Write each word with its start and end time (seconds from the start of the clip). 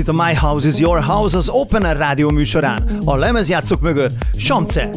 Itt 0.00 0.08
a 0.08 0.12
My 0.12 0.34
House 0.34 0.68
is 0.68 0.78
Your 0.78 1.00
House 1.00 1.36
az 1.36 1.48
Open 1.48 1.82
Air 1.82 1.96
rádió 1.96 2.30
műsorán. 2.30 2.82
A 3.04 3.16
lemezjátszók 3.16 3.80
mögött 3.80 4.12
Samce. 4.36 4.90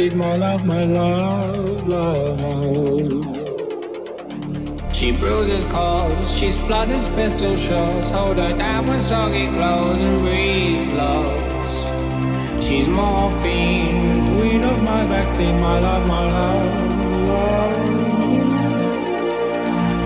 Eat 0.00 0.14
more 0.14 0.36
love, 0.36 0.64
my 0.64 0.84
love, 0.84 1.86
love. 1.86 3.24
She 4.94 5.12
bruises 5.12 5.64
calls, 5.64 6.36
she 6.36 6.50
splutters 6.50 7.08
pistol 7.10 7.56
shots. 7.56 8.10
Hold 8.10 8.38
her 8.38 8.56
down 8.56 8.86
when 8.86 8.98
soggy 9.00 9.46
clothes 9.48 10.00
and 10.00 10.20
breeze 10.20 10.84
blows. 10.84 11.84
She's 12.64 12.88
morphine, 12.88 14.36
queen 14.36 14.64
of 14.64 14.82
my 14.82 15.04
vaccine, 15.06 15.60
my 15.60 15.78
love, 15.78 16.06
my 16.08 16.26
love, 16.32 17.28
love. 17.28 17.76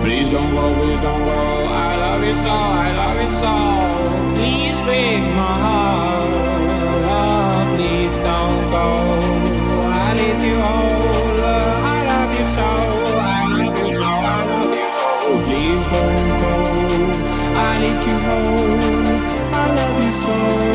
Please 0.03 0.31
don't 0.31 0.51
go, 0.51 0.73
please 0.75 1.01
don't 1.01 1.23
go. 1.25 1.65
I 1.85 1.95
love 1.97 2.23
you 2.23 2.35
so, 2.35 2.49
I 2.49 2.91
love 3.01 3.21
you 3.23 3.29
so. 3.35 3.53
Please 4.35 4.79
my 4.89 5.03
heart. 5.17 5.28
soul. 20.29 20.68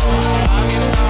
I'll 0.00 1.02
be 1.02 1.07